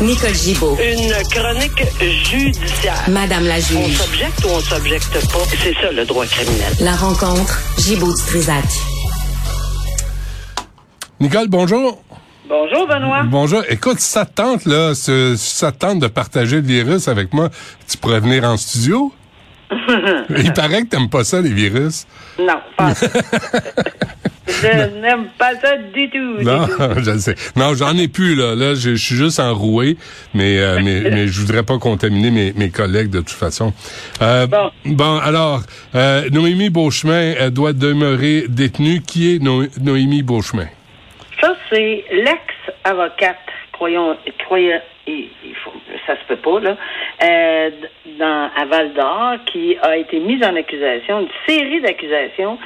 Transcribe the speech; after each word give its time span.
Nicole 0.00 0.34
Gibaud. 0.34 0.76
Une 0.78 1.12
chronique 1.30 1.82
judiciaire. 2.30 3.02
Madame 3.08 3.46
la 3.46 3.56
On 3.56 3.60
juge. 3.60 3.96
s'objecte 3.96 4.44
ou 4.44 4.48
on 4.48 4.60
s'objecte 4.60 5.12
pas? 5.32 5.38
C'est 5.62 5.74
ça 5.74 5.90
le 5.90 6.04
droit 6.04 6.26
criminel. 6.26 6.72
La 6.80 6.94
rencontre, 6.94 7.58
Gibaud 7.78 8.12
du 8.14 8.22
Trisac. 8.26 8.64
Nicole, 11.18 11.48
bonjour. 11.48 12.02
Bonjour, 12.48 12.86
Benoît. 12.86 13.22
Bonjour. 13.24 13.62
Écoute, 13.70 13.98
si 14.00 14.10
ça 14.10 14.26
te 14.26 14.34
tente, 14.34 14.66
là, 14.66 14.92
ça 14.94 15.72
te 15.72 15.78
tente 15.78 15.98
de 15.98 16.08
partager 16.08 16.56
le 16.56 16.66
virus 16.66 17.08
avec 17.08 17.32
moi, 17.32 17.48
tu 17.88 17.96
pourrais 17.96 18.20
venir 18.20 18.44
en 18.44 18.56
studio? 18.58 19.12
Il 20.38 20.52
paraît 20.52 20.82
que 20.82 20.88
t'aimes 20.88 21.08
pas 21.08 21.24
ça, 21.24 21.40
les 21.40 21.52
virus. 21.52 22.06
Non, 22.38 22.54
pas 22.76 22.92
Je 24.48 25.00
n'aime 25.00 25.26
pas 25.38 25.54
ça 25.60 25.76
du 25.76 26.08
tout. 26.08 26.38
du 26.38 26.44
Non, 26.44 26.66
tout. 26.66 26.74
je 27.02 27.18
sais. 27.18 27.34
Non, 27.56 27.74
j'en 27.74 27.96
ai 27.98 28.06
plus, 28.08 28.36
là. 28.36 28.54
Là, 28.54 28.74
je 28.74 28.90
je 28.90 29.04
suis 29.04 29.16
juste 29.16 29.40
enroué, 29.40 29.96
mais, 30.34 30.58
euh, 30.60 30.80
mais, 30.82 31.02
mais 31.10 31.26
je 31.26 31.40
voudrais 31.40 31.64
pas 31.64 31.78
contaminer 31.78 32.30
mes, 32.30 32.52
mes 32.52 32.70
collègues 32.70 33.10
de 33.10 33.18
toute 33.18 33.30
façon. 33.30 33.72
Euh, 34.22 34.46
Bon. 34.46 34.70
bon, 34.84 35.18
alors, 35.18 35.62
euh, 35.96 36.28
Noémie 36.30 36.70
Beauchemin 36.70 37.34
elle 37.38 37.50
doit 37.50 37.72
demeurer 37.72 38.44
détenue. 38.48 39.02
Qui 39.02 39.34
est 39.34 39.42
No- 39.42 39.64
Noémie 39.80 40.22
Beauchemin? 40.22 40.66
Ça, 41.40 41.54
c'est 41.68 42.04
l'ex-avocate, 42.12 43.36
croyons, 43.72 44.16
croyons, 44.44 44.80
il, 45.08 45.28
il 45.44 45.54
faut, 45.64 45.72
ça 46.06 46.14
se 46.14 46.26
peut 46.28 46.40
pas, 46.40 46.60
là, 46.60 46.76
euh, 47.22 47.70
dans, 48.18 48.50
à 48.56 48.64
Val 48.66 48.92
d'Or, 48.92 49.34
qui 49.46 49.76
a 49.82 49.96
été 49.96 50.18
mise 50.20 50.42
en 50.44 50.54
accusation, 50.56 51.20
une 51.20 51.28
série 51.48 51.80
d'accusations, 51.80 52.58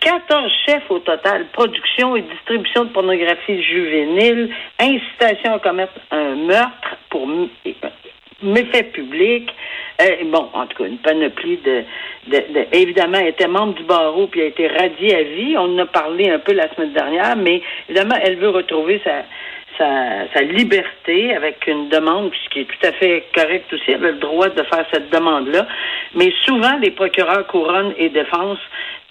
14 0.00 0.52
chefs 0.66 0.90
au 0.90 0.98
total, 0.98 1.46
production 1.52 2.14
et 2.16 2.22
distribution 2.22 2.84
de 2.84 2.90
pornographie 2.90 3.62
juvénile, 3.62 4.50
incitation 4.78 5.54
à 5.54 5.58
commettre 5.58 5.94
un 6.10 6.34
meurtre 6.36 6.96
pour 7.08 7.22
m- 7.24 7.48
méfait 8.42 8.82
public. 8.84 9.50
Euh, 10.02 10.24
bon, 10.26 10.50
en 10.52 10.66
tout 10.66 10.82
cas, 10.82 10.88
une 10.88 10.98
panoplie 10.98 11.58
de- 11.64 11.84
Évidemment, 12.72 13.18
elle 13.20 13.28
était 13.28 13.46
membre 13.48 13.74
du 13.74 13.84
barreau 13.84 14.26
puis 14.26 14.40
elle 14.40 14.46
a 14.46 14.48
été 14.48 14.66
radiée 14.68 15.14
à 15.14 15.22
vie. 15.22 15.56
On 15.56 15.74
en 15.74 15.78
a 15.78 15.86
parlé 15.86 16.30
un 16.30 16.38
peu 16.38 16.52
la 16.52 16.68
semaine 16.74 16.92
dernière, 16.92 17.36
mais 17.36 17.62
évidemment, 17.88 18.16
elle 18.22 18.36
veut 18.36 18.48
retrouver 18.50 19.00
sa, 19.04 19.24
sa, 19.78 20.42
liberté 20.42 21.34
avec 21.34 21.66
une 21.66 21.88
demande, 21.88 22.30
ce 22.44 22.50
qui 22.50 22.60
est 22.60 22.64
tout 22.64 22.86
à 22.86 22.92
fait 22.92 23.24
correct 23.34 23.72
aussi. 23.72 23.92
Elle 23.92 24.04
a 24.04 24.10
le 24.12 24.18
droit 24.18 24.48
de 24.48 24.62
faire 24.62 24.84
cette 24.92 25.10
demande-là. 25.10 25.66
Mais 26.14 26.32
souvent, 26.42 26.76
les 26.80 26.90
procureurs 26.90 27.46
couronne 27.46 27.94
et 27.98 28.08
défense 28.08 28.58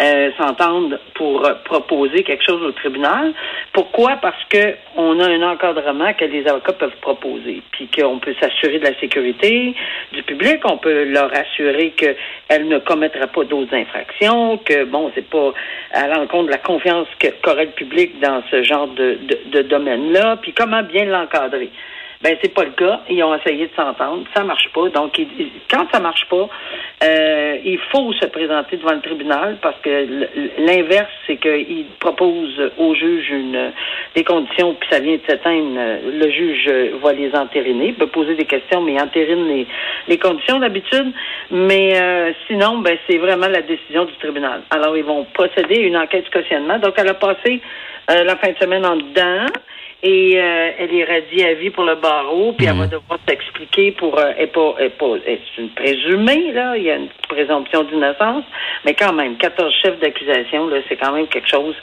euh, 0.01 0.31
s'entendent 0.37 0.99
pour 1.13 1.45
euh, 1.45 1.53
proposer 1.65 2.23
quelque 2.23 2.43
chose 2.43 2.61
au 2.63 2.71
tribunal. 2.71 3.33
Pourquoi? 3.73 4.17
Parce 4.21 4.43
que 4.49 4.75
on 4.95 5.19
a 5.19 5.27
un 5.27 5.41
encadrement 5.43 6.13
que 6.13 6.25
les 6.25 6.47
avocats 6.47 6.73
peuvent 6.73 6.97
proposer, 7.01 7.61
puis 7.71 7.87
qu'on 7.87 8.19
peut 8.19 8.35
s'assurer 8.39 8.79
de 8.79 8.85
la 8.85 8.99
sécurité 8.99 9.75
du 10.11 10.23
public, 10.23 10.59
on 10.65 10.77
peut 10.77 11.03
leur 11.03 11.31
assurer 11.35 11.91
qu'elle 11.91 12.67
ne 12.67 12.79
commettra 12.79 13.27
pas 13.27 13.43
d'autres 13.43 13.75
infractions, 13.75 14.57
que 14.57 14.83
bon, 14.85 15.11
c'est 15.13 15.29
pas 15.29 15.53
à 15.91 16.07
l'encontre 16.07 16.47
de 16.47 16.51
la 16.51 16.57
confiance 16.57 17.07
qu'aurait 17.43 17.65
le 17.65 17.71
public 17.71 18.19
dans 18.19 18.41
ce 18.49 18.63
genre 18.63 18.87
de, 18.87 19.19
de, 19.21 19.39
de 19.51 19.61
domaine-là, 19.61 20.37
puis 20.41 20.53
comment 20.53 20.81
bien 20.83 21.05
l'encadrer? 21.05 21.69
Ben 22.23 22.37
c'est 22.41 22.53
pas 22.53 22.63
le 22.63 22.71
cas. 22.71 23.01
Ils 23.09 23.21
ont 23.23 23.35
essayé 23.35 23.67
de 23.67 23.71
s'entendre, 23.75 24.23
ça 24.33 24.43
marche 24.45 24.69
pas. 24.73 24.87
Donc 24.89 25.17
il- 25.19 25.27
il- 25.37 25.51
quand 25.69 25.85
ça 25.91 25.99
marche 25.99 26.25
pas, 26.29 26.47
euh, 27.03 27.57
il 27.65 27.77
faut 27.91 28.13
se 28.13 28.25
présenter 28.27 28.77
devant 28.77 28.93
le 28.93 29.01
tribunal 29.01 29.57
parce 29.61 29.75
que 29.81 30.07
l'inverse, 30.57 31.11
c'est 31.27 31.35
qu'ils 31.35 31.85
proposent 31.99 32.71
au 32.77 32.95
juge 32.95 33.29
une 33.29 33.71
des 34.15 34.23
conditions, 34.23 34.73
puis 34.75 34.87
ça 34.89 34.99
vient 34.99 35.15
de 35.17 35.21
s'éteindre. 35.27 35.77
Le 36.13 36.29
juge 36.31 36.71
va 37.03 37.11
les 37.11 37.35
entériner, 37.35 37.91
peut 37.91 38.07
poser 38.07 38.35
des 38.35 38.45
questions, 38.45 38.79
mais 38.81 38.93
il 38.93 39.01
entérine 39.01 39.45
les, 39.49 39.67
les 40.07 40.17
conditions 40.17 40.59
d'habitude. 40.59 41.11
Mais 41.51 41.99
euh, 41.99 42.31
sinon, 42.47 42.77
ben 42.77 42.97
c'est 43.09 43.17
vraiment 43.17 43.47
la 43.47 43.61
décision 43.63 44.05
du 44.05 44.13
tribunal. 44.13 44.61
Alors 44.71 44.95
ils 44.95 45.03
vont 45.03 45.25
procéder 45.33 45.75
à 45.75 45.87
une 45.87 45.97
enquête 45.97 46.23
de 46.25 46.29
cautionnement. 46.39 46.79
Donc 46.79 46.93
elle 46.97 47.09
a 47.09 47.15
passé 47.15 47.59
euh, 48.11 48.23
la 48.23 48.37
fin 48.37 48.51
de 48.51 48.57
semaine 48.57 48.85
en 48.85 48.95
dedans 48.95 49.45
et 50.03 50.37
euh, 50.37 50.71
elle 50.77 50.93
est 50.93 51.05
radiée 51.05 51.47
à 51.47 51.53
vie 51.53 51.69
pour 51.69 51.85
le 51.85 51.95
barreau, 51.95 52.51
puis 52.51 52.67
elle 52.67 52.75
va 52.75 52.87
devoir 52.87 53.17
s'expliquer 53.25 53.93
pour 53.93 54.19
euh, 54.19 54.33
est 54.37 54.47
pas, 54.47 54.75
c'est 55.25 55.61
une 55.61 55.69
présumée 55.69 56.51
là, 56.51 56.75
il 56.75 56.83
y 56.83 56.91
a 56.91 56.97
une 56.97 57.07
présomption 57.29 57.83
d'innocence, 57.83 58.43
mais 58.83 58.95
quand 58.95 59.13
même 59.13 59.37
14 59.37 59.73
chefs 59.81 59.99
d'accusation 59.99 60.67
là, 60.67 60.79
c'est 60.89 60.97
quand 60.97 61.13
même 61.13 61.27
quelque 61.27 61.47
chose 61.47 61.75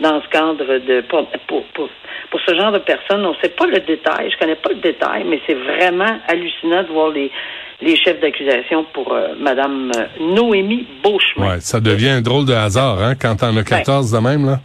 dans 0.00 0.20
ce 0.20 0.28
cadre 0.28 0.78
de 0.78 1.02
pour 1.02 1.24
pour, 1.46 1.64
pour, 1.66 1.88
pour 2.30 2.40
ce 2.40 2.54
genre 2.56 2.72
de 2.72 2.78
personnes, 2.78 3.24
on 3.24 3.34
sait 3.36 3.50
pas 3.50 3.66
le 3.66 3.78
détail, 3.78 4.28
je 4.28 4.36
connais 4.38 4.56
pas 4.56 4.70
le 4.70 4.80
détail, 4.80 5.22
mais 5.24 5.40
c'est 5.46 5.54
vraiment 5.54 6.18
hallucinant 6.26 6.82
de 6.82 6.88
voir 6.88 7.10
les 7.10 7.30
les 7.80 7.96
chefs 7.96 8.20
d'accusation 8.20 8.84
pour 8.92 9.12
euh, 9.12 9.34
Madame 9.38 9.92
euh, 9.96 10.06
Noémie 10.34 10.86
Beauchemin. 11.02 11.54
Ouais, 11.54 11.60
ça 11.60 11.80
devient 11.80 12.08
un 12.10 12.20
drôle 12.20 12.44
de 12.46 12.52
hasard, 12.54 13.00
hein, 13.02 13.14
quand 13.20 13.36
t'en 13.36 13.56
as 13.56 13.62
14 13.62 14.10
de 14.10 14.18
même, 14.18 14.46
là. 14.46 14.58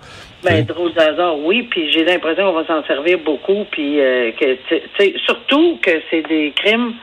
Ben, 0.43 0.65
drôle 0.65 0.93
d'hasard, 0.93 1.39
oui, 1.39 1.63
puis 1.71 1.89
j'ai 1.91 2.03
l'impression 2.03 2.51
qu'on 2.51 2.61
va 2.61 2.67
s'en 2.67 2.83
servir 2.85 3.19
beaucoup, 3.19 3.65
puis 3.71 3.99
euh, 4.01 4.31
que, 4.31 4.57
surtout 5.25 5.79
que 5.81 5.91
c'est 6.09 6.27
des 6.27 6.51
crimes 6.55 6.93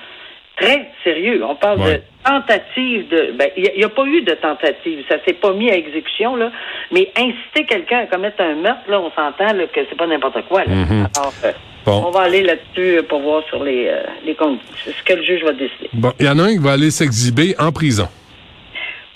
très 0.60 0.90
sérieux. 1.04 1.42
On 1.48 1.54
parle 1.54 1.80
Ouais. 1.80 1.94
de 1.94 2.02
tentative 2.22 3.08
de... 3.08 3.32
Ben, 3.38 3.48
il 3.56 3.70
n'y 3.78 3.84
a, 3.84 3.88
pas 3.88 4.04
eu 4.04 4.20
de 4.20 4.34
tentative, 4.34 5.04
ça 5.08 5.16
s'est 5.24 5.32
pas 5.32 5.54
mis 5.54 5.70
à 5.70 5.76
exécution, 5.76 6.36
là, 6.36 6.50
mais 6.92 7.10
inciter 7.16 7.64
quelqu'un 7.66 8.00
à 8.00 8.06
commettre 8.06 8.42
un 8.42 8.56
meurtre, 8.56 8.82
là, 8.90 9.00
on 9.00 9.10
s'entend 9.12 9.52
que 9.72 9.80
c'est 9.88 9.96
pas 9.96 10.06
n'importe 10.06 10.42
quoi. 10.46 10.64
Là. 10.64 10.72
Alors, 11.16 11.32
euh, 11.44 11.52
Bon. 11.84 12.04
on 12.06 12.10
va 12.10 12.22
aller 12.22 12.42
là-dessus 12.42 13.02
pour 13.08 13.20
voir 13.20 13.42
sur 13.48 13.64
les, 13.64 13.86
euh, 13.88 14.02
les 14.24 14.34
conditions, 14.34 14.66
ce 14.86 15.02
que 15.02 15.14
le 15.14 15.22
juge 15.22 15.42
va 15.42 15.52
décider. 15.52 15.88
Bon, 15.92 16.12
il 16.18 16.26
y 16.26 16.28
en 16.28 16.38
a 16.38 16.42
un 16.42 16.52
qui 16.52 16.58
va 16.58 16.72
aller 16.72 16.90
s'exhiber 16.90 17.54
en 17.58 17.72
prison. 17.72 18.08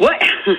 Ouais, 0.01 0.19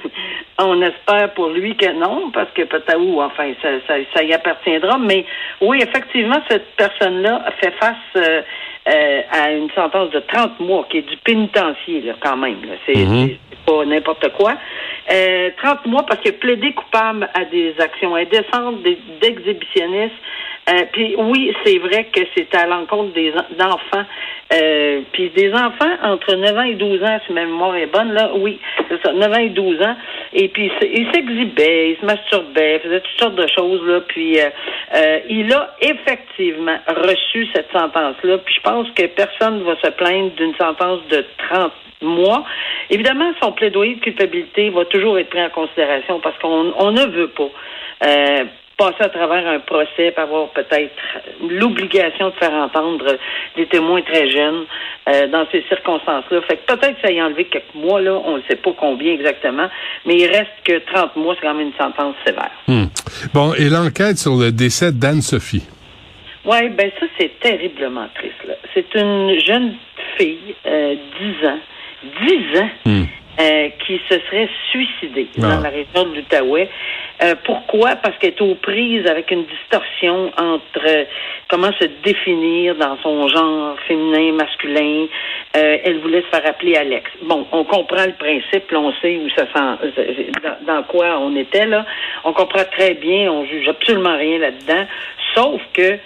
on 0.59 0.81
espère 0.81 1.33
pour 1.33 1.49
lui 1.49 1.75
que 1.75 1.91
non, 1.93 2.31
parce 2.31 2.51
que 2.53 2.61
peut-être 2.63 2.99
où, 2.99 3.21
enfin, 3.21 3.51
ça, 3.61 3.69
ça, 3.87 3.95
ça 4.13 4.23
y 4.23 4.33
appartiendra. 4.33 4.97
Mais 4.97 5.25
oui, 5.61 5.79
effectivement, 5.81 6.41
cette 6.49 6.67
personne-là 6.75 7.45
fait 7.59 7.73
face 7.79 7.95
euh, 8.15 8.41
euh, 8.87 9.21
à 9.31 9.51
une 9.51 9.69
sentence 9.71 10.11
de 10.11 10.19
30 10.19 10.59
mois, 10.59 10.87
qui 10.89 10.99
est 10.99 11.09
du 11.09 11.17
pénitencier, 11.17 12.01
là, 12.01 12.13
quand 12.21 12.37
même. 12.37 12.63
là. 12.63 12.75
C'est 12.85 13.37
pas 13.65 13.83
n'importe 13.83 14.31
quoi. 14.33 14.53
Euh, 15.11 15.49
30 15.57 15.85
mois 15.87 16.05
parce 16.05 16.21
qu'il 16.21 16.31
a 16.31 16.37
plaidé 16.37 16.71
coupable 16.73 17.27
à 17.33 17.45
des 17.45 17.73
actions 17.79 18.15
indécentes, 18.15 18.81
d'exhibitionnisme. 19.21 20.13
Euh, 20.67 20.85
puis 20.93 21.15
oui, 21.17 21.53
c'est 21.63 21.77
vrai 21.77 22.05
que 22.05 22.21
c'est 22.35 22.53
à 22.55 22.65
l'encontre 22.65 23.13
des 23.13 23.31
en- 23.33 23.55
d'enfants. 23.55 24.05
Euh, 24.53 25.01
puis 25.11 25.29
des 25.29 25.51
enfants 25.53 25.91
entre 26.03 26.35
9 26.35 26.57
ans 26.57 26.63
et 26.63 26.73
12 26.73 27.03
ans, 27.03 27.19
si 27.25 27.33
ma 27.33 27.45
mémoire 27.45 27.75
est 27.75 27.85
bonne, 27.87 28.13
là, 28.13 28.31
oui, 28.35 28.59
c'est 28.89 28.99
ça, 29.05 29.11
9 29.13 29.31
ans 29.31 29.39
et 29.39 29.49
12 29.49 29.79
ans. 29.81 29.95
Et 30.33 30.47
puis 30.49 30.65
il 30.65 30.71
s- 30.71 30.91
il 30.91 31.11
s'exhibait, 31.13 31.91
il 31.91 31.97
se 31.99 32.05
masturbait, 32.05 32.79
faisait 32.79 32.99
toutes 33.01 33.19
sortes 33.19 33.35
de 33.35 33.47
choses, 33.47 33.81
là. 33.87 34.01
Puis 34.07 34.39
euh, 34.39 34.49
euh, 34.95 35.19
il 35.29 35.51
a 35.53 35.75
effectivement 35.81 36.77
reçu 36.87 37.47
cette 37.53 37.71
sentence-là. 37.71 38.37
Puis 38.39 38.55
je 38.55 38.61
pense 38.61 38.89
que 38.91 39.05
personne 39.07 39.59
ne 39.59 39.63
va 39.63 39.75
se 39.83 39.89
plaindre 39.91 40.31
d'une 40.31 40.55
sentence 40.55 41.01
de 41.09 41.25
30 41.49 41.71
mois. 42.01 42.43
Évidemment, 42.89 43.31
son 43.41 43.51
plaidoyer 43.51 43.95
de 43.95 43.99
culpabilité 44.01 44.69
va 44.69 44.85
toujours 44.85 45.17
être 45.19 45.29
pris 45.29 45.43
en 45.43 45.49
considération 45.49 46.19
parce 46.19 46.37
qu'on 46.39 46.73
on 46.77 46.91
ne 46.91 47.05
veut 47.05 47.29
pas. 47.29 47.49
euh, 48.05 48.43
passer 48.77 49.01
à 49.01 49.09
travers 49.09 49.47
un 49.47 49.59
procès, 49.59 50.11
puis 50.11 50.13
avoir 50.17 50.49
peut-être 50.49 50.93
l'obligation 51.49 52.29
de 52.29 52.35
faire 52.35 52.53
entendre 52.53 53.17
des 53.55 53.65
témoins 53.67 54.01
très 54.01 54.29
jeunes 54.29 54.65
euh, 55.09 55.27
dans 55.27 55.45
ces 55.51 55.63
circonstances-là. 55.69 56.41
Fait 56.47 56.57
que 56.57 56.73
peut-être 56.73 56.97
ça 57.01 57.11
y 57.11 57.19
a 57.19 57.25
enlevé 57.25 57.45
quelques 57.45 57.73
mois, 57.73 58.01
là, 58.01 58.13
on 58.25 58.37
ne 58.37 58.41
sait 58.49 58.55
pas 58.57 58.71
combien 58.77 59.13
exactement, 59.13 59.67
mais 60.05 60.15
il 60.17 60.27
reste 60.27 60.51
que 60.63 60.79
30 60.93 61.15
mois, 61.15 61.35
c'est 61.35 61.47
quand 61.47 61.53
même 61.53 61.67
une 61.67 61.73
sentence 61.79 62.15
sévère. 62.25 62.51
Hmm. 62.67 62.85
Bon, 63.33 63.53
et 63.53 63.69
l'enquête 63.69 64.17
sur 64.17 64.35
le 64.35 64.51
décès 64.51 64.91
d'Anne-Sophie? 64.91 65.67
Oui, 66.45 66.69
ben 66.69 66.91
ça, 66.99 67.05
c'est 67.17 67.39
terriblement 67.39 68.07
triste. 68.15 68.57
C'est 68.73 68.93
une 68.95 69.39
jeune 69.39 69.75
fille, 70.17 70.55
euh, 70.67 70.95
10 71.41 71.47
ans, 71.47 71.59
10 72.27 72.59
ans, 72.59 72.69
Hmm. 72.85 73.05
Euh, 73.39 73.69
qui 73.85 73.99
se 74.09 74.19
serait 74.19 74.49
suicidée 74.71 75.27
Ah. 75.37 75.41
dans 75.41 75.61
la 75.61 75.69
région 75.69 76.03
de 76.05 76.15
l'Outaouais. 76.15 76.69
Euh, 77.23 77.35
pourquoi? 77.45 77.95
Parce 77.95 78.17
qu'elle 78.17 78.31
est 78.31 78.41
aux 78.41 78.55
prises 78.55 79.07
avec 79.07 79.31
une 79.31 79.45
distorsion 79.45 80.31
entre 80.37 80.85
euh, 80.85 81.05
comment 81.47 81.71
se 81.79 81.85
définir 82.03 82.75
dans 82.75 82.97
son 83.03 83.27
genre 83.29 83.77
féminin, 83.87 84.33
masculin. 84.33 85.07
Euh, 85.55 85.77
elle 85.83 85.99
voulait 85.99 86.21
se 86.21 86.27
faire 86.27 86.45
appeler 86.45 86.75
Alex. 86.75 87.09
Bon, 87.23 87.47
on 87.51 87.63
comprend 87.63 88.05
le 88.05 88.13
principe, 88.13 88.69
là, 88.71 88.79
on 88.79 88.91
sait 89.01 89.17
où 89.17 89.29
ça 89.29 89.45
sent, 89.53 89.91
dans, 90.43 90.73
dans 90.73 90.83
quoi 90.83 91.17
on 91.19 91.35
était 91.37 91.65
là. 91.65 91.85
On 92.25 92.33
comprend 92.33 92.63
très 92.71 92.95
bien, 92.95 93.31
on 93.31 93.45
juge 93.45 93.67
absolument 93.69 94.17
rien 94.17 94.39
là-dedans, 94.39 94.85
sauf 95.33 95.61
que 95.73 95.97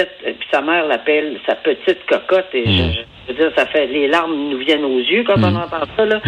euh, 0.00 0.32
puis 0.38 0.48
sa 0.50 0.60
mère 0.60 0.86
l'appelle 0.86 1.38
sa 1.46 1.54
petite 1.56 2.04
cocotte 2.06 2.48
et 2.54 2.64
je, 2.66 2.70
je- 2.92 3.00
je 3.26 3.32
veux 3.32 3.38
dire, 3.38 3.52
ça 3.56 3.64
fait 3.66 3.86
les 3.86 4.06
larmes 4.08 4.34
nous 4.50 4.58
viennent 4.58 4.84
aux 4.84 4.98
yeux 4.98 5.24
quand 5.24 5.38
on 5.42 5.56
entend 5.56 5.86
ça 5.96 6.04
là. 6.04 6.20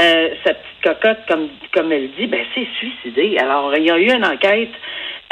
Euh, 0.00 0.28
sa 0.44 0.54
petite 0.54 0.80
cocotte, 0.84 1.18
comme 1.28 1.48
comme 1.74 1.90
elle 1.92 2.10
dit, 2.18 2.26
ben 2.26 2.44
c'est 2.54 2.66
suicidé. 2.78 3.36
Alors 3.38 3.74
il 3.76 3.84
y 3.84 3.90
a 3.90 3.98
eu 3.98 4.12
une 4.12 4.24
enquête 4.24 4.70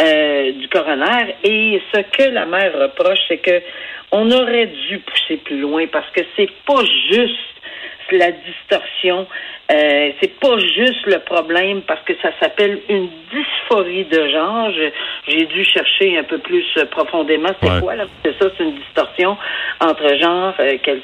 euh, 0.01 0.53
du 0.53 0.67
coroner 0.69 1.37
et 1.45 1.81
ce 1.95 2.01
que 2.01 2.31
la 2.31 2.47
mère 2.47 2.73
reproche, 2.79 3.19
c'est 3.29 3.39
que 3.39 3.63
on 4.11 4.29
aurait 4.33 4.67
dû 4.89 4.99
pousser 4.99 5.37
plus 5.39 5.59
loin 5.61 5.87
parce 5.93 6.11
que 6.11 6.21
c'est 6.37 6.51
pas 6.67 6.83
juste 7.11 7.39
la 8.11 8.31
distorsion. 8.33 9.27
Euh, 9.73 10.11
c'est 10.21 10.39
pas 10.41 10.59
juste 10.59 11.07
le 11.07 11.21
problème 11.21 11.81
parce 11.83 12.03
que 12.05 12.13
ça 12.23 12.31
s'appelle 12.41 12.81
une 12.89 13.09
de 13.71 14.29
genre. 14.31 14.69
J'ai 15.27 15.47
dû 15.47 15.65
chercher 15.65 16.19
un 16.19 16.23
peu 16.25 16.39
plus 16.39 16.65
euh, 16.79 16.85
profondément 16.87 17.49
c'est 17.63 17.69
Ouais. 17.71 17.81
quoi 17.81 17.97
là? 17.97 18.05
C'est 18.25 18.33
ça, 18.39 18.47
c'est 18.57 18.65
une 18.65 18.77
distorsion 18.77 19.37
entre 19.81 20.03
genre 20.21 20.55
euh, 20.61 20.77
qu'elle 20.83 21.01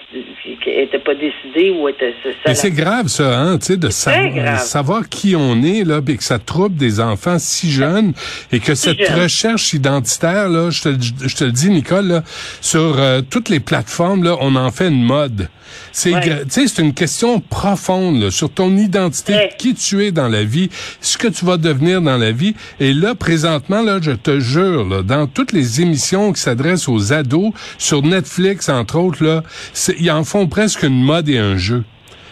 qui 0.63 0.71
était 0.71 0.99
pas 0.99 1.15
décidée 1.15 1.71
ou 1.71 1.89
était 1.89 2.15
Mais 2.47 2.55
c'est 2.55 2.71
grave, 2.71 3.09
ça, 3.09 3.39
hein, 3.39 3.59
tu 3.59 3.67
sais, 3.67 3.77
de 3.77 3.89
savoir, 3.91 5.09
qui 5.09 5.35
on 5.37 5.63
est, 5.63 5.85
là, 5.85 6.01
puis 6.03 6.17
que 6.17 6.23
ça 6.23 6.39
trouble 6.39 6.77
des 6.77 7.01
enfants 7.01 7.39
si 7.39 7.71
jeunes, 7.71 8.13
et 8.53 8.61
que 8.61 8.75
cette 8.75 9.09
recherche 9.09 9.73
identitaire, 9.73 10.49
là, 10.49 10.71
je 10.71 10.83
te, 10.83 10.89
le- 10.89 11.29
je 11.29 11.37
te 11.37 11.45
le 11.45 11.53
dis, 11.53 11.71
Nicole, 11.71 12.07
là, 12.09 12.23
sur 12.61 12.99
euh, 12.99 13.21
toutes 13.29 13.49
les 13.49 13.61
plateformes, 13.61 14.23
là, 14.25 14.37
on 14.41 14.55
en 14.57 14.71
fait 14.71 14.89
une 14.89 15.03
mode. 15.05 15.49
C'est, 15.93 16.13
Ouais. 16.13 16.21
gra- 16.21 16.43
tu 16.45 16.51
sais, 16.51 16.67
c'est 16.67 16.83
une 16.83 16.95
question 16.95 17.41
profonde, 17.41 18.21
là, 18.21 18.31
sur 18.31 18.51
ton 18.53 18.77
identité, 18.77 19.33
Ouais. 19.35 19.51
qui 19.59 19.75
tu 19.75 20.05
es 20.05 20.11
dans 20.13 20.29
la 20.29 20.43
vie, 20.43 20.69
ce 21.01 21.17
que 21.17 21.29
tu 21.29 21.45
vas 21.45 21.57
devenir 21.57 22.01
dans 22.03 22.17
la 22.17 22.33
vie. 22.33 22.50
Et 22.79 22.93
là, 22.93 23.15
présentement, 23.15 23.83
là, 23.83 23.99
je 24.01 24.13
te 24.13 24.41
jure, 24.41 24.89
là, 24.89 25.03
dans 25.03 25.27
toutes 25.27 25.53
les 25.53 25.81
émissions 25.81 26.33
qui 26.33 26.41
s'adressent 26.41 26.89
aux 26.89 27.13
ados, 27.13 27.53
sur 27.79 28.03
Netflix, 28.03 28.69
entre 28.69 28.99
autres, 28.99 29.25
là, 29.25 29.43
ils 29.99 30.11
en 30.11 30.25
font 30.25 30.47
presque 30.47 30.83
une 30.83 31.03
mode 31.03 31.29
et 31.29 31.39
un 31.39 31.57
jeu. 31.57 31.85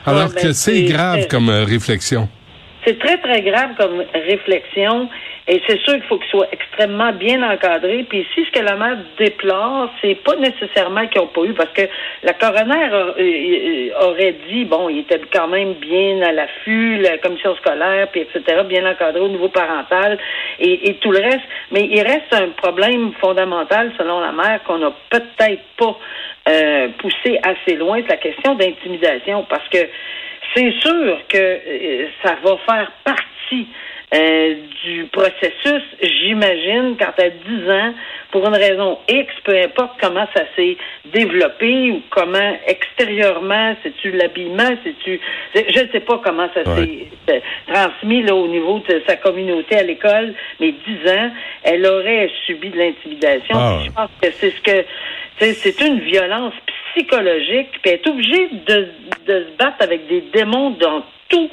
Alors 0.06 0.29
ben, 0.29 0.43
que 0.43 0.53
c'est 0.53 0.85
grave 0.85 1.26
comme 1.29 1.49
euh, 1.49 1.65
réflexion. 1.65 2.29
C'est 2.87 2.99
très, 2.99 3.19
très 3.19 3.43
grave 3.43 3.70
comme 3.76 4.03
réflexion. 4.15 5.09
Et 5.50 5.62
c'est 5.67 5.81
sûr 5.81 5.95
qu'il 5.95 6.03
faut 6.03 6.19
qu'il 6.19 6.29
soit 6.29 6.49
extrêmement 6.53 7.11
bien 7.12 7.43
encadré. 7.43 8.05
Puis 8.06 8.19
ici, 8.19 8.47
ce 8.47 8.61
que 8.61 8.62
la 8.62 8.77
mère 8.77 8.99
déplore, 9.19 9.91
c'est 10.03 10.17
pas 10.17 10.37
nécessairement 10.37 11.06
qu'ils 11.06 11.23
n'ont 11.23 11.29
pas 11.29 11.43
eu, 11.45 11.55
parce 11.55 11.71
que 11.71 11.89
la 12.23 12.35
coroner 12.35 12.93
euh, 12.93 13.12
euh, 13.19 14.09
aurait 14.09 14.37
dit, 14.47 14.67
bon, 14.67 14.91
il 14.91 14.99
était 14.99 15.21
quand 15.33 15.49
même 15.49 15.73
bien 15.75 16.21
à 16.21 16.33
l'affût, 16.33 16.99
la 16.99 17.17
commission 17.17 17.56
scolaire, 17.56 18.09
puis 18.12 18.21
etc., 18.21 18.62
bien 18.69 18.85
encadré 18.91 19.21
au 19.21 19.29
niveau 19.29 19.49
parental 19.49 20.19
et, 20.61 20.95
tout 21.00 21.12
le 21.12 21.21
reste. 21.21 21.49
Mais 21.71 21.89
il 21.91 22.03
reste 22.03 22.33
un 22.33 22.49
problème 22.51 23.12
fondamental, 23.19 23.91
selon 23.97 24.21
la 24.21 24.33
mère, 24.33 24.62
qu'on 24.65 24.79
n'a 24.79 24.93
peut-être 25.09 25.62
pas 25.79 25.99
euh, 26.51 26.89
poussé 26.99 27.41
assez 27.43 27.77
loin, 27.77 28.03
c'est 28.03 28.11
la 28.11 28.17
question 28.19 28.55
d'intimidation, 28.55 29.47
parce 29.49 29.67
que 29.71 29.79
c'est 30.55 30.73
sûr 30.81 31.19
que 31.27 31.61
ça 32.23 32.37
va 32.43 32.56
faire 32.67 32.93
partie 33.03 33.67
euh, 34.14 34.55
du 34.84 35.05
processus, 35.12 35.82
j'imagine, 36.00 36.96
quand 36.99 37.12
as 37.22 37.28
10 37.28 37.70
ans, 37.70 37.94
pour 38.31 38.46
une 38.46 38.55
raison 38.55 38.99
X, 39.06 39.32
peu 39.44 39.55
importe 39.58 40.00
comment 40.00 40.26
ça 40.34 40.44
s'est 40.56 40.78
développé 41.12 41.90
ou 41.90 42.02
comment 42.08 42.56
extérieurement, 42.66 43.75
c'est-tu 43.82 44.10
l'habillement, 44.12 44.70
c'est-tu... 44.82 45.20
Je 45.55 45.81
ne 45.81 45.88
sais 45.93 46.00
pas 46.00 46.20
comment 46.25 46.49
ça 46.55 46.64
s'est 46.64 47.06
euh, 47.31 47.40
transmis 47.70 48.22
là, 48.22 48.34
au 48.34 48.49
niveau 48.49 48.78
de 48.88 49.02
sa 49.06 49.16
communauté 49.16 49.76
à 49.76 49.82
l'école, 49.82 50.32
mais 50.58 50.72
10 50.72 51.10
ans, 51.10 51.31
elle 51.64 51.84
aurait 51.87 52.31
subi 52.46 52.70
de 52.70 52.78
l'intimidation. 52.78 53.55
Ah 53.55 53.81
Je 53.84 53.90
pense 53.90 54.10
que 54.22 54.31
c'est 54.32 54.50
ce 54.50 54.60
que... 54.62 54.84
C'est 55.40 55.81
une 55.82 56.00
violence 56.00 56.55
psychologique, 56.93 57.69
puis 57.82 57.93
elle 57.93 58.00
est 58.00 58.08
obligée 58.08 58.49
de, 58.66 58.88
de 59.26 59.44
se 59.44 59.56
battre 59.56 59.76
avec 59.81 60.08
des 60.08 60.22
démons 60.32 60.70
dans 60.70 61.05
tout. 61.28 61.50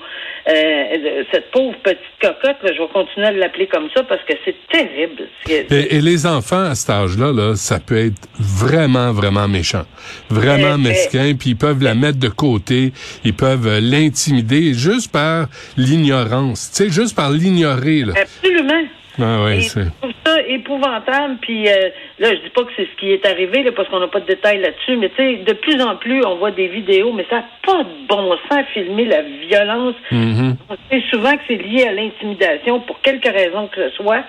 Euh, 0.47 1.23
cette 1.31 1.49
pauvre 1.49 1.75
petite 1.81 1.99
cocotte, 2.21 2.57
là, 2.61 2.71
je 2.71 2.79
vais 2.81 2.87
continuer 2.93 3.25
à 3.27 3.31
l'appeler 3.31 3.65
comme 3.65 3.89
ça 3.95 4.03
parce 4.03 4.21
que 4.25 4.33
c'est 4.45 4.55
terrible. 4.71 5.23
Et, 5.49 5.95
et 5.95 6.01
les 6.01 6.27
enfants 6.27 6.65
à 6.65 6.75
cet 6.75 6.91
âge-là, 6.91 7.31
là, 7.31 7.55
ça 7.55 7.79
peut 7.79 7.97
être 7.97 8.27
vraiment, 8.39 9.11
vraiment 9.11 9.47
méchant. 9.47 9.85
Vraiment 10.29 10.75
Euh, 10.75 10.77
mesquin, 10.77 11.33
puis 11.39 11.51
ils 11.51 11.55
peuvent 11.55 11.81
la 11.81 11.95
mettre 11.95 12.19
de 12.19 12.27
côté, 12.29 12.93
ils 13.23 13.33
peuvent 13.33 13.65
euh, 13.67 13.79
l'intimider 13.81 14.73
juste 14.75 15.11
par 15.11 15.47
l'ignorance. 15.77 16.71
Tu 16.71 16.83
sais, 16.83 16.89
juste 16.91 17.15
par 17.15 17.31
l'ignorer. 17.31 18.03
Absolument. 18.15 18.83
Ah 19.17 19.43
ouais, 19.45 19.57
Et 19.57 19.61
c'est... 19.61 19.83
je 19.85 19.89
trouve 20.01 20.11
ça 20.25 20.41
épouvantable. 20.47 21.37
Puis 21.41 21.67
euh, 21.69 21.89
là, 22.19 22.29
je 22.33 22.39
dis 22.41 22.49
pas 22.49 22.63
que 22.63 22.71
c'est 22.75 22.85
ce 22.91 22.95
qui 22.99 23.11
est 23.11 23.25
arrivé 23.25 23.63
là, 23.63 23.71
parce 23.71 23.89
qu'on 23.89 23.99
n'a 23.99 24.07
pas 24.07 24.19
de 24.21 24.25
détails 24.27 24.59
là-dessus, 24.61 24.95
mais 24.97 25.09
tu 25.09 25.15
sais, 25.17 25.35
de 25.37 25.53
plus 25.53 25.81
en 25.81 25.95
plus, 25.97 26.23
on 26.25 26.35
voit 26.37 26.51
des 26.51 26.67
vidéos, 26.67 27.11
mais 27.13 27.25
ça 27.29 27.37
n'a 27.37 27.45
pas 27.65 27.83
de 27.83 28.07
bon 28.07 28.35
sens 28.49 28.65
filmer 28.73 29.05
la 29.05 29.21
violence. 29.21 29.95
Mhm. 30.11 30.55
On 30.69 30.75
sait 30.89 31.03
souvent 31.11 31.33
que 31.33 31.41
c'est 31.47 31.57
lié 31.57 31.87
à 31.87 31.91
l'intimidation 31.93 32.79
pour 32.81 33.01
quelque 33.01 33.29
raison 33.29 33.67
que 33.67 33.89
ce 33.89 33.95
soit, 33.97 34.23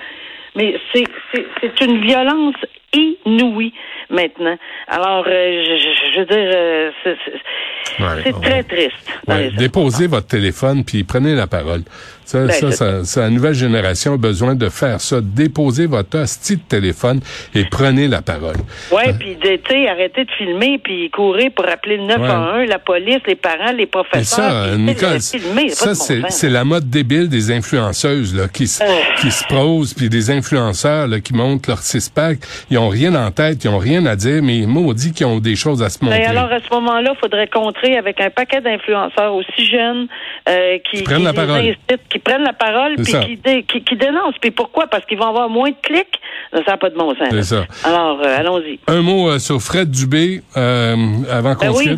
mais 0.54 0.74
c'est 0.92 1.04
c'est- 1.32 1.46
c'est 1.60 1.80
une 1.84 2.00
violence 2.00 2.54
inouïe 2.92 3.72
maintenant. 4.10 4.56
Alors, 4.88 5.24
euh, 5.26 5.64
je, 5.64 5.76
je- 5.76 6.12
je 6.14 6.18
veux 6.20 6.26
dire, 6.26 6.50
euh, 6.54 6.90
c'est 7.04 7.16
c'est- 7.24 8.02
Ouais, 8.02 8.32
très 8.42 8.62
triste. 8.64 9.20
Ouais, 9.28 9.50
déposez 9.56 10.06
votre 10.06 10.26
téléphone 10.26 10.84
puis 10.84 11.04
prenez 11.04 11.34
la 11.34 11.46
parole. 11.46 11.80
Ça, 12.26 12.40
Ben, 12.44 12.50
ça, 12.52 12.72
ça, 12.72 13.04
ça, 13.04 13.20
la 13.22 13.30
nouvelle 13.30 13.54
génération 13.54 14.14
a 14.14 14.16
besoin 14.16 14.54
de 14.54 14.68
faire 14.68 15.00
ça. 15.00 15.20
Déposez 15.22 15.86
votre 15.86 16.18
hostie 16.18 16.56
de 16.56 16.62
téléphone 16.62 17.20
et 17.54 17.64
prenez 17.70 18.08
la 18.08 18.20
parole. 18.20 18.56
Ouais, 18.90 19.12
puis 19.18 19.36
de- 19.36 19.56
tu 19.56 19.70
sais, 19.70 19.88
arrêter 19.88 20.24
de 20.24 20.30
filmer 20.32 20.78
puis 20.82 21.08
courir 21.10 21.50
pour 21.54 21.68
appeler 21.68 21.98
le 21.98 22.04
911, 22.04 22.68
la 22.68 22.78
police, 22.80 23.20
les 23.26 23.36
parents, 23.36 23.72
les 23.72 23.84
Et 23.84 23.86
professeurs. 23.86 24.24
ça, 24.50 24.66
puis, 24.74 24.94
tu 24.94 25.00
sais, 25.20 25.38
Nicole, 25.38 25.70
ça 25.70 25.94
c'est 26.30 26.50
la 26.50 26.64
mode 26.64 26.90
débile 26.90 27.28
des 27.28 27.52
influenceuses 27.52 28.34
là 28.34 28.48
qui 28.48 28.66
se 28.66 28.82
Oh. 28.84 28.92
qui 29.20 29.30
se 29.30 29.44
posent 29.46 29.94
puis 29.94 30.08
des 30.08 30.30
influenceurs 30.30 31.06
là, 31.08 31.20
qui 31.20 31.32
montent 31.32 31.66
leur 31.68 31.78
six 31.78 32.08
pack, 32.08 32.38
ils 32.70 32.78
ont 32.78 32.88
rien 32.88 33.14
en 33.14 33.30
tête, 33.30 33.64
ils 33.64 33.68
ont 33.68 33.78
rien 33.78 34.04
à 34.06 34.16
dire, 34.16 34.42
mais 34.42 34.58
ils 34.58 34.66
maudits 34.68 35.12
qui 35.12 35.24
ont 35.24 35.38
des 35.38 35.56
choses 35.56 35.82
à 35.82 35.88
se 35.90 36.04
montrer. 36.04 36.20
Ben 36.20 36.30
alors, 36.36 36.52
à 36.52 36.58
ce 36.58 36.74
moment-là, 36.74 37.12
il 37.14 37.18
faudrait 37.20 37.46
contrer 37.48 37.96
avec 37.96 38.20
un 38.20 38.30
paquet 38.30 38.60
d'influenceurs 38.60 39.34
aussi 39.34 39.64
jeunes 39.66 40.06
euh, 40.48 40.78
qui, 40.90 40.98
Qui 40.98 41.02
prennent 41.04 41.22
la 41.24 41.30
incitent, 41.30 42.00
qui 42.16 42.22
prennent 42.22 42.44
la 42.44 42.52
parole, 42.52 42.96
puis 42.96 43.12
qui, 43.12 43.36
dé- 43.36 43.62
qui, 43.64 43.82
qui 43.82 43.96
dénoncent. 43.96 44.38
Puis 44.40 44.50
pourquoi? 44.50 44.86
Parce 44.86 45.04
qu'ils 45.04 45.18
vont 45.18 45.26
avoir 45.28 45.48
moins 45.48 45.70
de 45.70 45.76
clics? 45.82 46.20
Ça 46.52 46.62
n'a 46.66 46.76
pas 46.78 46.88
de 46.90 46.96
bon 46.96 47.14
sens. 47.14 47.28
C'est 47.30 47.42
ça. 47.42 47.66
Alors, 47.84 48.18
euh, 48.22 48.38
allons-y. 48.38 48.78
Un 48.86 49.02
mot 49.02 49.28
euh, 49.28 49.38
sur 49.38 49.60
Fred 49.60 49.90
Dubé 49.90 50.40
euh, 50.56 50.96
avant 51.30 51.54
qu'on 51.54 51.66
Ben 51.66 51.72
se 51.74 51.78
oui. 51.78 51.96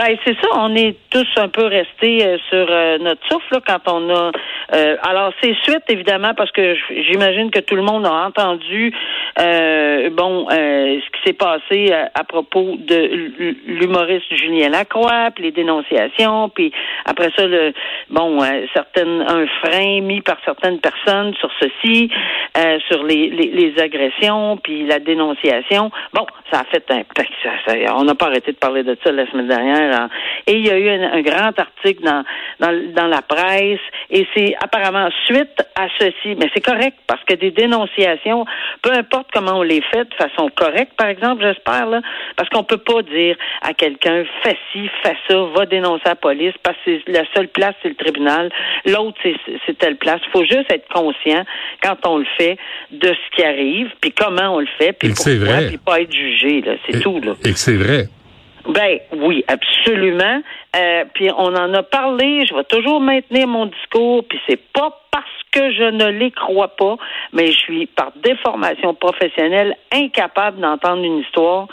Ben 0.00 0.16
c'est 0.24 0.34
ça, 0.40 0.48
on 0.56 0.74
est 0.76 0.96
tous 1.10 1.28
un 1.36 1.48
peu 1.48 1.66
restés 1.66 2.24
euh, 2.24 2.38
sur 2.48 2.66
euh, 2.70 2.96
notre 3.00 3.20
souffle 3.28 3.52
là, 3.52 3.60
quand 3.66 3.92
on 3.92 4.08
a. 4.08 4.30
euh, 4.74 4.96
alors 5.02 5.30
c'est 5.42 5.54
suite 5.62 5.82
évidemment 5.90 6.32
parce 6.34 6.50
que 6.52 6.74
j'imagine 7.10 7.50
que 7.50 7.58
tout 7.58 7.76
le 7.76 7.82
monde 7.82 8.06
a 8.06 8.12
entendu 8.26 8.94
euh, 9.38 10.08
bon 10.08 10.46
ce 10.48 11.04
qui 11.10 11.20
s'est 11.26 11.34
passé 11.34 11.92
à, 12.14 12.24
propos 12.24 12.76
de 12.78 13.10
l'humoriste 13.66 14.34
Julien 14.34 14.70
Lacroix, 14.70 15.32
puis 15.34 15.44
les 15.44 15.50
dénonciations, 15.52 16.48
puis 16.48 16.72
après 17.04 17.30
ça 17.36 17.46
le 17.46 17.74
bon 18.08 18.38
certaines 18.72 19.20
un 19.28 19.46
frein 19.62 20.00
mis 20.00 20.22
par 20.22 20.38
certaines 20.46 20.80
personnes 20.80 21.34
sur 21.34 21.50
ceci, 21.60 22.10
sur 22.88 23.02
les, 23.04 23.28
les, 23.28 23.50
les 23.50 23.78
agressions, 23.82 24.56
puis 24.56 24.86
la 24.86 24.98
dénonciation. 24.98 25.90
Bon, 26.14 26.24
ça 26.50 26.60
a 26.60 26.64
fait 26.64 26.84
un... 26.90 27.02
ça- 27.44 27.94
on 27.96 28.04
n'a 28.04 28.14
pas 28.14 28.26
arrêté 28.26 28.52
de 28.52 28.56
parler 28.56 28.82
de 28.82 28.96
ça 29.04 29.12
la 29.12 29.30
semaine 29.30 29.48
dernière. 29.48 29.89
Et 30.46 30.54
il 30.54 30.66
y 30.66 30.70
a 30.70 30.78
eu 30.78 30.88
un, 30.88 31.12
un 31.12 31.22
grand 31.22 31.58
article 31.58 32.02
dans, 32.04 32.24
dans, 32.60 32.92
dans 32.94 33.06
la 33.06 33.22
presse 33.22 33.80
et 34.10 34.26
c'est 34.34 34.54
apparemment 34.62 35.08
suite 35.26 35.62
à 35.76 35.86
ceci. 35.98 36.34
Mais 36.38 36.50
c'est 36.54 36.64
correct 36.64 36.96
parce 37.06 37.22
que 37.24 37.34
des 37.34 37.50
dénonciations, 37.50 38.44
peu 38.82 38.92
importe 38.92 39.28
comment 39.32 39.58
on 39.58 39.62
les 39.62 39.82
fait 39.82 40.04
de 40.04 40.14
façon 40.14 40.48
correcte, 40.54 40.92
par 40.96 41.08
exemple, 41.08 41.42
j'espère, 41.42 41.86
là, 41.86 42.00
parce 42.36 42.48
qu'on 42.48 42.64
peut 42.64 42.78
pas 42.78 43.02
dire 43.02 43.36
à 43.62 43.72
quelqu'un 43.74 44.24
fais 44.42 44.56
ci, 44.72 44.88
fais 45.02 45.16
ça, 45.28 45.36
va 45.54 45.66
dénoncer 45.66 46.02
la 46.06 46.14
police 46.16 46.54
parce 46.62 46.76
que 46.84 46.98
la 47.06 47.24
seule 47.34 47.48
place, 47.48 47.74
c'est 47.82 47.88
le 47.90 47.94
tribunal. 47.94 48.50
L'autre, 48.86 49.18
c'est, 49.22 49.36
c'est 49.66 49.78
telle 49.78 49.96
place. 49.96 50.20
Il 50.26 50.30
faut 50.30 50.44
juste 50.44 50.70
être 50.72 50.88
conscient 50.88 51.44
quand 51.82 51.96
on 52.06 52.18
le 52.18 52.26
fait 52.38 52.56
de 52.90 53.08
ce 53.08 53.36
qui 53.36 53.44
arrive, 53.44 53.90
puis 54.00 54.12
comment 54.12 54.54
on 54.56 54.60
le 54.60 54.68
fait, 54.78 54.92
puis 54.92 55.12
pourquoi, 55.14 55.58
puis 55.68 55.78
pas 55.78 56.00
être 56.00 56.12
jugé. 56.12 56.60
Là. 56.62 56.72
C'est 56.86 56.96
Et- 56.96 57.00
tout. 57.00 57.20
Là. 57.20 57.32
Et 57.44 57.52
que 57.52 57.58
c'est 57.58 57.76
vrai. 57.76 58.04
Ben 58.68 58.98
oui, 59.12 59.44
absolument. 59.48 60.42
Euh, 60.76 61.04
puis 61.14 61.30
on 61.30 61.54
en 61.54 61.74
a 61.74 61.82
parlé. 61.82 62.46
Je 62.46 62.54
vais 62.54 62.64
toujours 62.64 63.00
maintenir 63.00 63.46
mon 63.46 63.66
discours. 63.66 64.24
Puis 64.28 64.40
c'est 64.48 64.60
pas 64.72 65.00
parce 65.10 65.26
que 65.52 65.72
je 65.72 65.90
ne 65.90 66.06
les 66.06 66.30
crois 66.30 66.76
pas, 66.76 66.96
mais 67.32 67.46
je 67.46 67.58
suis 67.58 67.86
par 67.86 68.12
déformation 68.22 68.94
professionnelle 68.94 69.76
incapable 69.92 70.60
d'entendre 70.60 71.02
une 71.04 71.18
histoire 71.18 71.66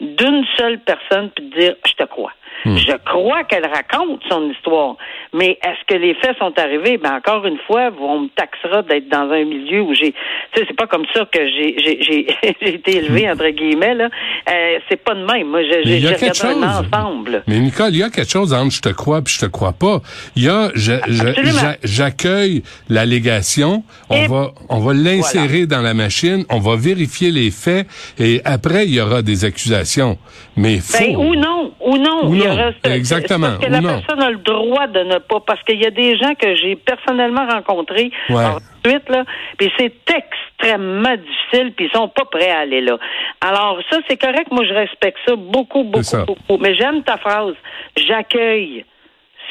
d'une 0.00 0.44
seule 0.56 0.78
personne 0.80 1.30
puis 1.34 1.44
de 1.46 1.58
dire 1.58 1.74
je 1.86 1.92
te 1.94 2.04
crois. 2.04 2.32
Je 2.64 2.96
crois 3.04 3.44
qu'elle 3.44 3.66
raconte 3.66 4.20
son 4.28 4.50
histoire, 4.50 4.96
mais 5.32 5.58
est-ce 5.62 5.84
que 5.86 5.94
les 6.00 6.14
faits 6.14 6.36
sont 6.38 6.52
arrivés? 6.58 6.96
Ben 6.98 7.14
encore 7.16 7.46
une 7.46 7.58
fois, 7.66 7.90
on 8.00 8.20
me 8.22 8.28
taxera 8.28 8.82
d'être 8.82 9.08
dans 9.08 9.30
un 9.30 9.44
milieu 9.44 9.82
où 9.82 9.94
j'ai, 9.94 10.12
tu 10.52 10.60
sais, 10.60 10.64
c'est 10.66 10.76
pas 10.76 10.86
comme 10.86 11.04
ça 11.14 11.24
que 11.30 11.38
j'ai 11.46 11.76
j'ai 11.78 12.02
j'ai 12.02 12.26
j'ai 12.62 12.74
été 12.74 12.96
élevé 12.96 13.30
entre 13.30 13.48
guillemets 13.50 13.94
là. 13.94 14.08
Euh, 14.50 14.78
c'est 14.88 14.96
pas 15.02 15.14
de 15.14 15.24
même. 15.24 15.48
Moi, 15.48 15.62
j'ai 15.62 15.84
j'ai 16.00 16.08
regardé 16.08 16.40
un 16.64 16.80
ensemble. 16.80 17.42
Mais 17.46 17.58
Nicole, 17.60 17.90
il 17.90 17.98
y 17.98 18.02
a 18.02 18.10
quelque 18.10 18.30
chose 18.30 18.52
entre 18.52 18.72
je 18.74 18.80
te 18.80 18.88
crois 18.88 19.22
puis 19.22 19.34
je 19.34 19.46
te 19.46 19.50
crois 19.50 19.72
pas. 19.72 20.00
Il 20.34 20.44
y 20.44 20.48
a 20.48 20.70
je- 20.74 20.92
je- 21.08 21.76
j'accueille 21.84 22.62
l'allégation, 22.88 23.84
on 24.10 24.14
Et 24.16 24.26
va 24.26 24.50
on 24.68 24.78
va 24.80 24.92
l'insérer 24.94 25.66
dans 25.66 25.82
la 25.82 25.94
machine, 25.94 26.44
on 26.50 26.58
va 26.58 26.76
vérifier 26.76 27.30
les 27.30 27.50
faits 27.50 27.86
et 28.18 28.40
après 28.44 28.86
il 28.86 28.94
y 28.94 29.00
aura 29.00 29.22
des 29.22 29.44
accusations. 29.44 30.18
Mais 30.56 30.78
Ben, 30.98 31.16
ou 31.16 31.34
non, 31.34 31.72
ou 31.80 31.96
non. 31.98 32.28
Ou 32.30 32.34
y 32.34 32.45
non, 32.54 32.72
exactement, 32.84 33.46
Parce 33.46 33.64
que 33.66 33.70
la 33.70 33.80
non. 33.80 33.88
personne 34.00 34.22
a 34.22 34.30
le 34.30 34.36
droit 34.38 34.86
de 34.86 35.00
ne 35.00 35.18
pas, 35.18 35.40
parce 35.46 35.62
qu'il 35.64 35.80
y 35.80 35.86
a 35.86 35.90
des 35.90 36.16
gens 36.16 36.34
que 36.34 36.54
j'ai 36.56 36.76
personnellement 36.76 37.46
rencontrés 37.46 38.10
Ouais. 38.28 38.44
ensuite, 38.44 39.08
là, 39.08 39.24
puis 39.58 39.70
c'est 39.78 39.92
extrêmement 40.08 41.14
difficile, 41.16 41.72
puis 41.76 41.86
ils 41.86 41.96
sont 41.96 42.08
pas 42.08 42.24
prêts 42.24 42.50
à 42.50 42.60
aller 42.60 42.80
là. 42.80 42.96
Alors, 43.40 43.78
ça, 43.90 43.98
c'est 44.08 44.16
correct. 44.16 44.50
Moi, 44.50 44.64
je 44.64 44.72
respecte 44.74 45.18
ça 45.26 45.34
beaucoup, 45.36 45.84
beaucoup, 45.84 46.02
ça. 46.02 46.24
beaucoup. 46.24 46.58
Mais 46.58 46.74
j'aime 46.74 47.02
ta 47.02 47.16
phrase. 47.18 47.54
J'accueille. 47.96 48.84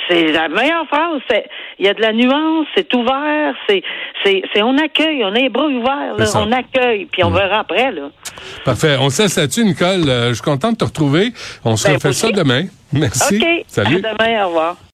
C'est 0.08 0.32
la 0.32 0.48
meilleure 0.50 0.86
phrase. 0.88 1.22
Il 1.80 1.86
y 1.86 1.90
a 1.90 1.94
de 1.94 2.02
la 2.02 2.14
nuance, 2.14 2.68
c'est 2.76 2.94
ouvert, 2.94 3.54
c'est, 3.68 3.82
c'est, 4.24 4.42
c'est 4.54 4.62
on 4.62 4.78
accueille, 4.78 5.24
on 5.24 5.30
a 5.30 5.40
les 5.40 5.50
bras 5.50 5.66
ouverts, 5.66 6.16
là, 6.18 6.26
on 6.36 6.52
accueille, 6.52 7.06
puis 7.06 7.24
on 7.24 7.32
verra 7.32 7.60
après, 7.60 7.92
là. 7.92 8.10
Parfait. 8.64 8.98
On 9.00 9.10
se 9.10 9.24
laisse 9.24 9.38
là-dessus, 9.38 9.64
Nicole. 9.66 10.08
Euh, 10.08 10.30
je 10.30 10.34
suis 10.36 10.44
content 10.44 10.72
de 10.72 10.78
te 10.78 10.86
retrouver. 10.86 11.32
On 11.64 11.76
se 11.76 11.88
Ben, 11.88 11.96
refait 11.96 12.14
ça 12.14 12.32
demain. 12.32 12.66
Merci. 12.94 13.38
OK. 13.38 13.64
Salut. 13.68 14.04
À 14.06 14.14
demain, 14.14 14.44
au 14.44 14.48
revoir. 14.48 14.76